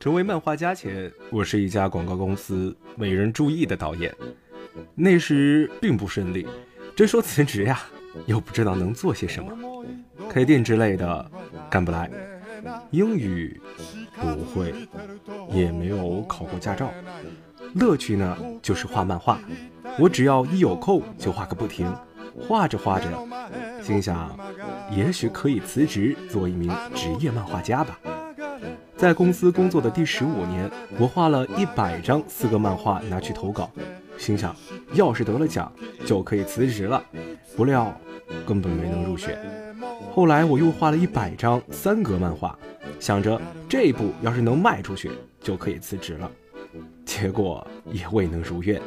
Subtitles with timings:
[0.00, 4.14] 成为漫画家前，我是一家广告公司没人注意的导演。
[4.94, 6.46] 那时并不顺利，
[6.94, 7.80] 真说辞职呀，
[8.26, 9.52] 又不知道能做些什么，
[10.28, 11.30] 开店之类的
[11.68, 12.10] 干不来，
[12.90, 13.60] 英语
[14.20, 14.74] 不会，
[15.52, 16.92] 也没有考过驾照。
[17.74, 19.40] 乐趣呢，就是画漫画，
[19.98, 21.92] 我只要一有空就画个不停。
[22.40, 23.08] 画着画着，
[23.82, 24.38] 心想，
[24.92, 27.98] 也许可以辞职做一名职业漫画家吧。
[28.98, 33.70] 在公司工作的第十五年，我画了一百张四格漫画拿去投稿，
[34.18, 34.52] 心想
[34.92, 35.72] 要是得了奖
[36.04, 37.00] 就可以辞职了。
[37.56, 37.96] 不料
[38.44, 39.38] 根本没能入选。
[40.12, 42.58] 后来我又画了一百张三格漫画，
[42.98, 46.28] 想着这一部要是能卖出去就可以辞职了，
[47.06, 48.82] 结果也未能如愿。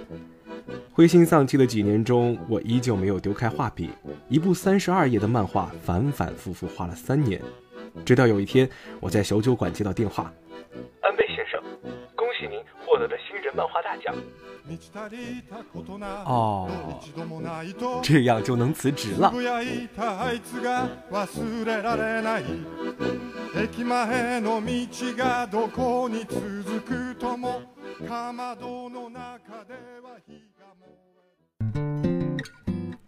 [0.91, 3.89] 灰心丧气的几年中，我依旧没有丢开画笔，
[4.27, 7.41] 一部三十二页的漫画反反复复画了三年。
[8.05, 10.31] 直到有一天，我在小酒馆接到电话
[11.01, 11.61] ：“安倍先生，
[12.15, 14.15] 恭喜您获得了新人漫画大奖。”
[16.25, 16.69] 哦，
[18.01, 19.33] 这样就能辞职了。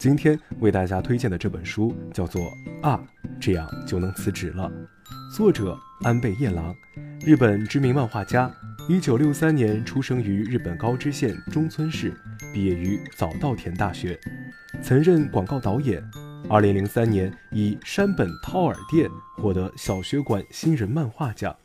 [0.04, 2.42] 今天为大家推荐的这本书叫做
[2.86, 3.02] 《啊，
[3.40, 4.70] 这样就能辞职了》，
[5.34, 6.76] 作者安倍夜郎，
[7.26, 8.52] 日本知名漫画家。
[8.90, 12.14] 一九六三年出生于日本高知县中村市，
[12.54, 14.20] 毕业于早稻田大学，
[14.82, 16.04] 曾任广告导演。
[16.50, 21.56] 二零零三年以山本掏耳店获得小学馆新人漫画奖，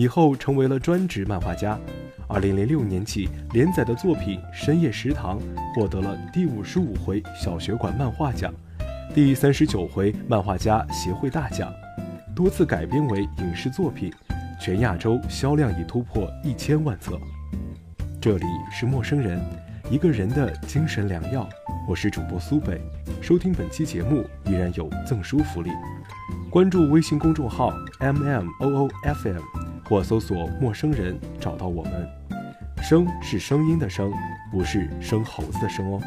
[0.00, 1.78] 以后成为了专职漫画家。
[2.26, 5.38] 二零零六年起连载的作品《深夜食堂》
[5.74, 8.50] 获得了第五十五回小学馆漫画奖、
[9.14, 11.70] 第三十九回漫画家协会大奖，
[12.34, 14.10] 多次改编为影视作品，
[14.58, 17.20] 全亚洲销量已突破一千万册。
[18.22, 19.38] 这里是陌生人，
[19.90, 21.46] 一个人的精神良药。
[21.86, 22.80] 我是主播苏北，
[23.20, 25.70] 收听本期节目依然有赠书福利，
[26.48, 29.42] 关注微信公众号 M M O O F M
[29.90, 32.08] 或搜索“陌生人”找到我们。
[32.80, 34.12] 声是声音的声，
[34.52, 36.00] 不是生猴子的生哦。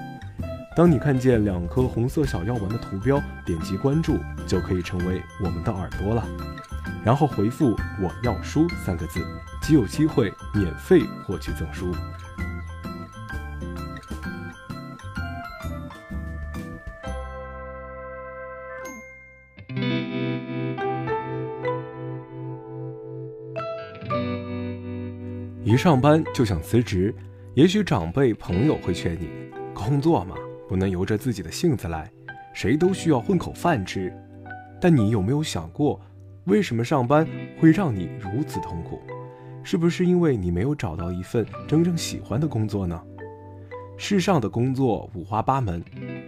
[0.74, 4.18] 当你看见两颗红色小药丸的图标，点击关注
[4.48, 6.26] 就可以成为我们的耳朵了。
[7.04, 9.20] 然后回复“我要书”三个字，
[9.62, 11.94] 即有机会免费获取赠书。
[25.66, 27.16] 一上班就想辞职，
[27.54, 29.30] 也许长辈朋友会劝你，
[29.74, 30.36] 工作嘛，
[30.68, 32.12] 不能由着自己的性子来，
[32.54, 34.14] 谁都需要混口饭吃。
[34.82, 36.02] 但你有没有想过，
[36.48, 37.26] 为什么上班
[37.62, 39.02] 会让你如此痛苦？
[39.64, 43.02] 是不是因为你没有找到一份真正喜欢的工作呢？
[43.98, 45.82] 世上的工作五花八门，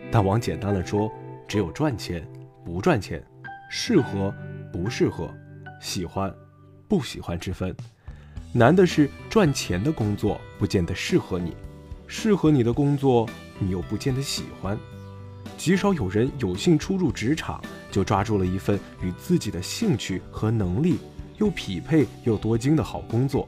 [0.09, 1.11] 但往简单了说，
[1.45, 2.25] 只有赚钱、
[2.63, 3.21] 不赚钱，
[3.69, 4.33] 适合、
[4.71, 5.29] 不适合，
[5.81, 6.33] 喜欢、
[6.87, 7.75] 不喜欢之分。
[8.57, 11.53] 难的是赚钱的工作不见得适合你，
[12.07, 13.27] 适合你的工作
[13.59, 14.79] 你又不见得喜欢。
[15.57, 17.61] 极少有人有幸初入职场
[17.91, 20.99] 就抓住了一份与自己的兴趣和能力
[21.37, 23.45] 又匹配又多金的好工作。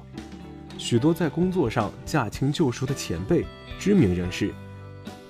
[0.78, 3.46] 许多在工作上驾轻就熟的前辈、
[3.80, 4.54] 知名人士，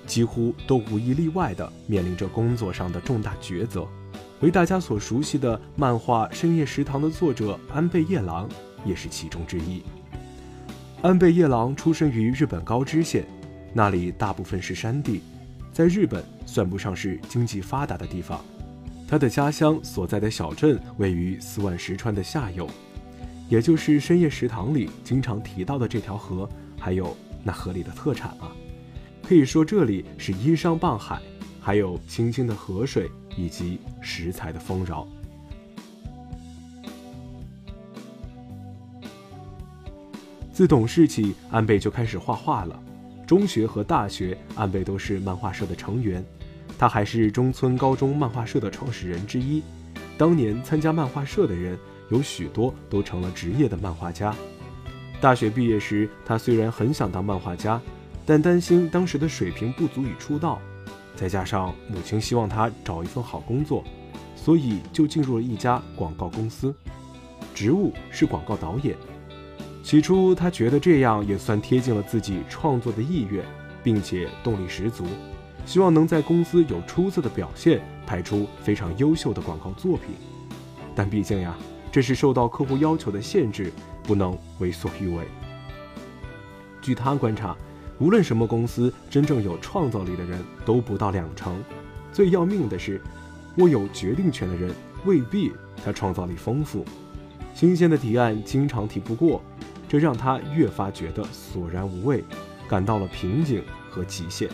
[0.08, 3.86] 几乎都无一例外地面临着工作上的重大抉择。
[4.40, 8.48] 为大家所熟悉的漫画《深夜食堂》的作者安倍夜郎。
[8.84, 9.82] 也是其中之一。
[11.02, 13.24] 安倍夜郎出生于日本高知县，
[13.72, 15.20] 那里大部分是山地，
[15.72, 18.44] 在日本算不上是经济发达的地方。
[19.06, 22.68] 他的家乡所在的小镇位于四万石川的下游，
[23.48, 28.52] 也就是深夜食堂里经常提到的这条河，还有那河里的特产啊。
[29.22, 31.20] 可以说这里是依山傍海，
[31.60, 35.06] 还有清清的河水以及食材的丰饶。
[40.58, 42.82] 自懂事起，安倍就开始画画了。
[43.24, 46.20] 中学和大学，安倍都是漫画社的成员。
[46.76, 49.62] 他还是中村高中漫画社的创始人之一。
[50.16, 51.78] 当年参加漫画社的人，
[52.10, 54.34] 有许多都成了职业的漫画家。
[55.20, 57.80] 大学毕业时，他虽然很想当漫画家，
[58.26, 60.58] 但担心当时的水平不足以出道，
[61.14, 63.84] 再加上母亲希望他找一份好工作，
[64.34, 66.74] 所以就进入了一家广告公司，
[67.54, 68.96] 职务是广告导演。
[69.82, 73.44] 起初，他觉得这样也算贴近了自己创作的意愿，
[73.82, 75.04] 并且动力十足，
[75.64, 80.14] 希望能在公司有出色的表现，拍出非常优秀的广告作品。
[80.94, 81.56] 但毕竟呀，
[81.90, 83.72] 这是受到客户要求的限制，
[84.02, 85.24] 不能为所欲为。
[86.82, 87.56] 据他观察，
[87.98, 91.62] 无论什么公司，真正有创造力的人都不到两成。
[92.12, 93.00] 最要命的是，
[93.56, 95.52] 握有决定权的人未必
[95.82, 96.84] 他创造力丰富。
[97.58, 99.42] 新鲜的提案经常提不过，
[99.88, 102.22] 这让他越发觉得索然无味，
[102.68, 104.48] 感到了瓶颈和极限。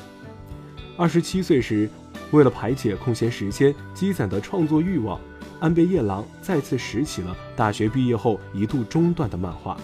[0.96, 1.86] 二十七岁时，
[2.30, 5.20] 为了排解空闲时间积攒的创作欲望，
[5.60, 9.76] 安倍夜郎再次拾起了大学毕业后一度中断的漫画。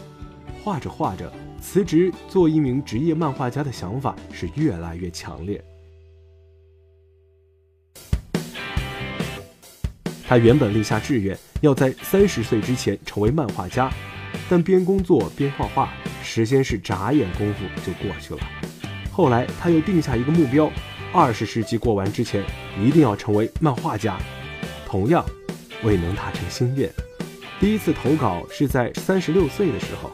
[0.65, 1.31] 画着画着，
[1.61, 5.63] 辞职做一名职业漫画家的想法是越来越强烈。
[10.31, 13.93] 他原本立下志愿，要在三十岁之前成为漫画家，
[14.49, 15.93] 但边工作边画画，
[16.23, 18.41] 时间是眨眼功夫就过去了。
[19.11, 20.71] 后来他又定下一个目标，
[21.13, 22.45] 二十世纪过完之前
[22.81, 24.17] 一定要成为漫画家。
[24.87, 25.27] 同样，
[25.83, 26.89] 未能达成心愿。
[27.59, 30.13] 第一次投稿是在三十六岁的时候，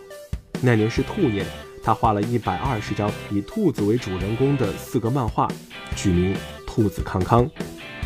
[0.63, 1.45] 那年是兔年，
[1.85, 5.47] 他画了一百二十张以兔子为主人公的四个漫画，
[5.95, 6.35] 取名
[6.67, 7.45] 《兔子康康》。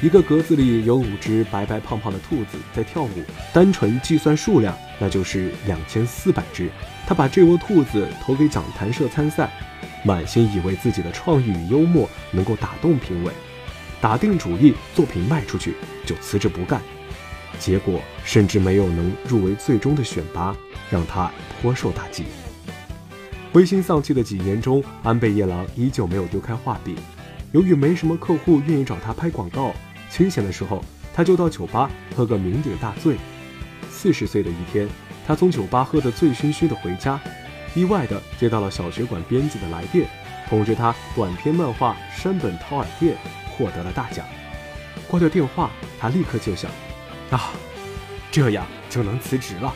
[0.03, 3.11] 一个格子里有五只白白胖胖的兔子在跳舞，
[3.53, 6.71] 单纯计算数量，那就是两千四百只。
[7.07, 9.51] 他把这窝兔子投给讲坛社参赛，
[10.03, 13.33] 满心以为自己的创意与幽默能够打动评委，
[14.01, 15.75] 打定主意作品卖出去
[16.07, 16.81] 就辞职不干。
[17.59, 20.57] 结果甚至没有能入围最终的选拔，
[20.89, 21.31] 让他
[21.61, 22.25] 颇受打击。
[23.53, 26.97] 灰心丧气的几年中，安倍夜郎依旧没有丢开画笔。
[27.53, 29.75] 由于没什么客户愿意找他拍广告。
[30.11, 30.85] 清闲的时候，
[31.15, 33.17] 他就到酒吧喝个酩酊大醉。
[33.89, 34.89] 四十岁的一天，
[35.27, 37.21] 他从酒吧喝得醉醺醺的回家，
[37.75, 40.09] 意外的接到了小学馆编辑的来电，
[40.49, 43.17] 通知他短篇漫画《山本掏耳店》
[43.57, 44.27] 获得了大奖。
[45.09, 46.71] 挂掉电话，他立刻就想：
[47.31, 47.51] 啊，
[48.31, 49.75] 这样就能辞职了。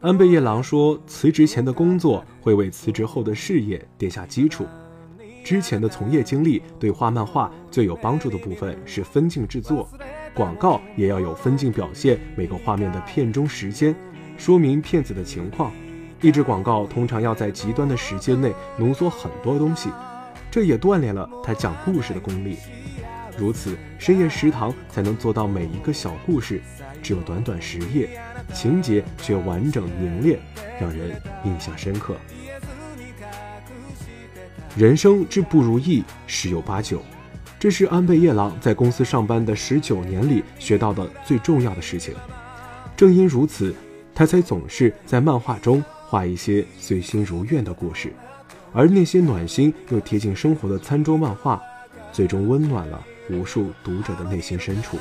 [0.00, 4.66] 安倍夜郎说，辞职前的工作会为辞职后的事业奠下基础。
[5.44, 9.88] 之前的从业经历对画漫画最有帮助的部分是分镜制作，
[10.34, 13.94] 广告也要有分镜表现每个画面的片中时间，
[14.36, 15.72] 说明片子的情况。
[16.20, 19.90] 一支广告通常要在极端的时间内浓缩很多东西，
[20.50, 22.56] 这也锻炼了他讲故事的功力。
[23.36, 26.60] 如此，深夜食堂才能做到每一个小故事
[27.02, 28.08] 只有短短十页，
[28.52, 30.38] 情节却完整凝练，
[30.80, 32.14] 让人印象深刻。
[34.74, 37.02] 人生之不如意十有八九，
[37.60, 42.14] 这是安倍夜郎在公司上班的十九年里学到的最重要的事情。
[42.96, 43.74] 正因如此，
[44.14, 48.14] 他才总是在漫画中画一些随心如愿的故事，
[48.72, 51.60] 而那些暖心又贴近生活的餐桌漫画，
[52.10, 52.98] 最终温暖了
[53.28, 54.96] 无数读者的内心深处。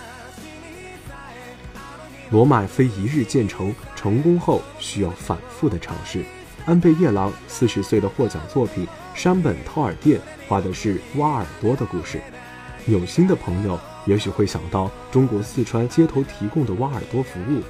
[2.30, 6.26] 罗马非一日建成，成功后需要反复的尝试。
[6.66, 8.86] 安倍夜郎四十岁的获奖作品。
[9.14, 12.20] 山本掏耳店画的是挖耳朵的故事，
[12.88, 17.62] 有心的朋友也许会想到中国四川街头提供的挖耳朵服务，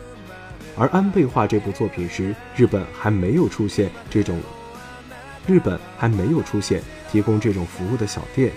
[0.78, 4.40] 而安倍画这部作品时，日本还没有出现这种，
[5.46, 8.52] 日本还没有出现提供这种服务的小店。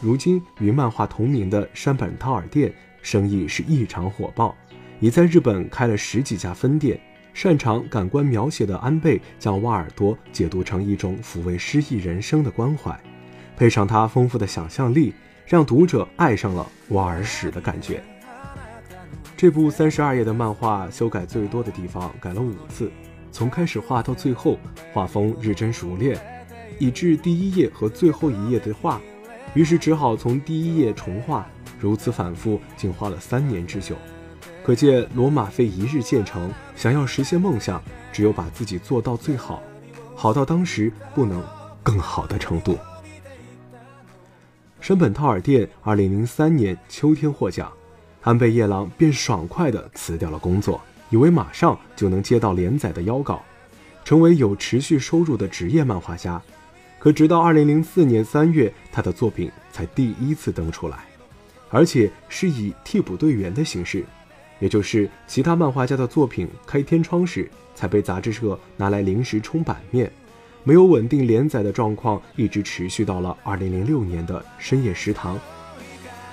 [0.00, 2.72] 如今与漫画同名的山本掏耳店
[3.02, 4.56] 生意是异常火爆，
[4.98, 6.98] 已在日本开了十几家分店。
[7.32, 12.98] 擅长感官描写的安倍，将挖耳朵解读成一种抚慰失意人生的关怀，
[13.56, 15.14] 配上他丰富的想象力，
[15.46, 18.02] 让读者爱上了挖耳屎的感觉。
[19.36, 22.90] 这部三十二页的漫画修改最多的地方改了五次，
[23.32, 24.58] 从开始画到最后，
[24.92, 26.18] 画风日臻熟练，
[26.78, 29.00] 以致第一页和最后一页的画，
[29.54, 31.46] 于是只好从第一页重画，
[31.78, 33.96] 如此反复，竟花了三年之久。
[34.62, 39.62] 可见罗马非一日建成，想要实现梦想，只有把自己做到最好，
[40.14, 41.42] 好到当时不能
[41.82, 42.78] 更好的程度。
[44.80, 47.72] 山本套尔店二零零三年秋天获奖，
[48.22, 53.42] 安倍夜郎便爽快地辞掉了工作，以为马上就能接到连载的邀稿，
[54.04, 56.40] 成为有持续收入的职业漫画家。
[56.98, 61.06] 可直到二零零四年三月，他的作品才第一次登出来，
[61.70, 64.04] 而且是以替补队员的形式。
[64.60, 70.10] 也就是其他漫画家的作品开天窗时，才被杂志社拿来临时充版面，
[70.62, 75.38] 没有稳定连载的状况一直持续到了二零零六年的深夜食堂。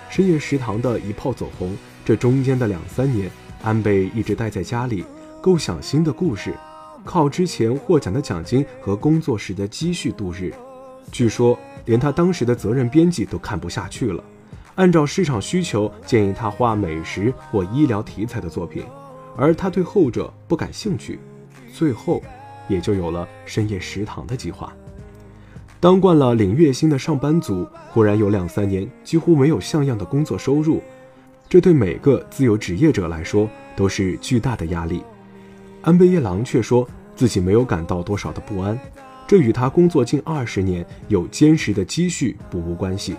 [0.10, 3.32] 深夜食堂的一炮走红，这中间的两三年，
[3.64, 5.04] 安倍一直待在家里
[5.42, 6.54] 构想新的故事，
[7.04, 10.54] 靠之前获奖的奖金和工作时的积蓄度日。
[11.12, 14.22] 据说连他当时的责任编辑都看不下去了。
[14.78, 18.84] 按照市场需求建议他画美食或医疗题材的作品，
[19.36, 21.20] 而他对后者不感兴趣，
[21.74, 22.22] 最后
[22.70, 24.72] 也就有了深夜食堂的计划。
[25.80, 30.82] 当惯了领月薪的上班族，忽然有两三年几乎没有像样的工作收入，
[31.50, 35.02] 这对每个自由职业者来说都是巨大的压力。
[35.82, 38.80] 安倍夜郎却说自己没有感到多少的不安，
[39.28, 43.16] 这与他工作近二十年有坚实的积蓄不无关系。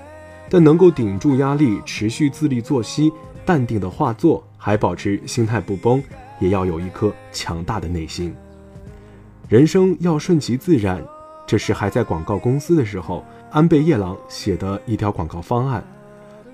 [0.50, 3.12] 但能够顶住压力，持续自律作息，
[3.44, 6.02] 淡定的画作，还保持心态不崩，
[6.40, 8.34] 也要有一颗强大的内心。
[9.48, 11.02] 人生要顺其自然。
[11.46, 15.82] 这是还在广告公司的时候，安倍夜郎写的一条广告方案。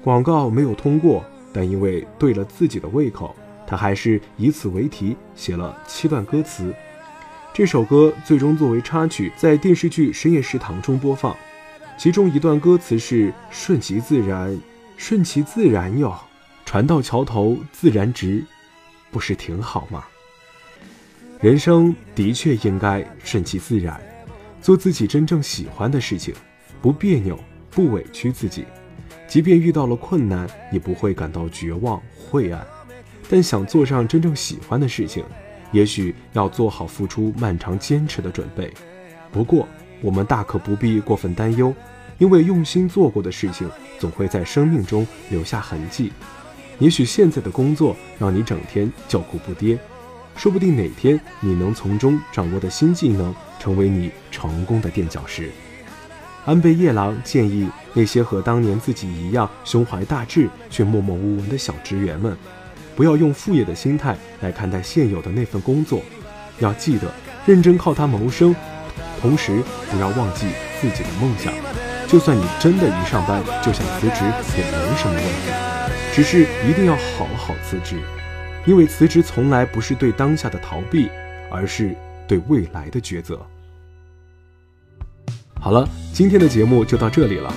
[0.02, 3.34] 广告没有通过，但因为对了自己的胃口，
[3.66, 6.72] 他还是以此为题写了七段歌词。
[7.52, 11.34] 这首歌最终作为插曲，在电视剧《深夜食堂》中播放。
[11.96, 14.58] 其中一段歌词是“顺其自然，
[14.96, 16.14] 顺其自然哟，
[16.64, 18.44] 船到桥头自然直，
[19.10, 20.04] 不是挺好吗？”
[21.40, 24.00] 人生的确应该顺其自然。
[24.60, 26.34] 做自己真正喜欢的事情，
[26.80, 27.38] 不别扭，
[27.70, 28.64] 不委屈自己，
[29.28, 32.66] 即便遇到了困难，也不会感到绝望晦暗。
[33.28, 35.22] 但想做上真正喜欢的事情，
[35.70, 38.72] 也许要做好付出漫长坚持的准备。
[39.30, 39.68] 不过，
[40.04, 41.74] 我们大可不必过分担忧，
[42.18, 43.66] 因为用心做过的事情，
[43.98, 46.12] 总会在生命中留下痕迹。
[46.78, 49.78] 也许现在的工作让你整天叫苦不迭。
[50.36, 55.50] 说不定哪天你能从中掌握的新技能，成为你成功的垫脚石。
[56.44, 62.36] 安倍夜郎建议那些和当年自己一样胸怀大志却默默无闻的小职员们，
[62.94, 66.02] 不要用副业的心态来看待现有的那份工作，
[66.58, 67.10] 要记得
[67.46, 68.54] 认真靠它谋生，
[69.24, 70.48] 同时不要忘记
[70.82, 71.50] 自己的梦想。
[72.06, 74.22] 就算你真的一上班就想辞职，
[74.54, 75.50] 也没什么问题，
[76.12, 77.96] 只是一定要好好辞职。
[78.66, 81.08] 因为辞职从来不是对当下的逃避，
[81.50, 81.96] 而是
[82.28, 83.40] 对未来的抉择。
[85.58, 87.50] 好了，今天的节目就到这里了，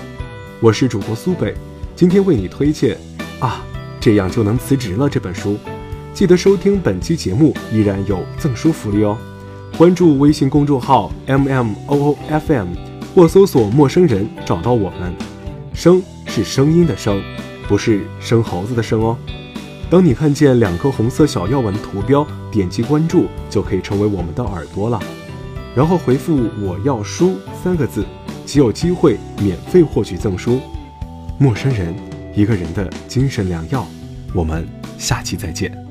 [0.62, 1.54] 我是主播苏北，
[1.98, 2.98] 今天为你推荐
[3.42, 3.62] 啊，
[4.00, 5.58] 这样就能辞职了这本书。
[6.14, 9.18] 记得收听本期节目，依然有赠书福利哦。
[9.78, 12.70] 关注微信公众号 M M O O F M
[13.14, 15.14] 或搜索“陌生人”找到我们。
[15.72, 17.22] 声是声音的声，
[17.68, 19.16] 不是生猴子的生哦。
[19.88, 25.00] 当你看见两颗红色小药丸的图标，点击关注就可以成为我们的耳朵了。
[25.76, 28.04] 然后回复“我要书”三个字，
[28.48, 30.60] 即有机会免费获取赠书。
[31.38, 31.94] 陌生人，
[32.34, 33.86] 一个人的精神良药。
[34.34, 34.68] 我们
[34.98, 35.87] 下期再见。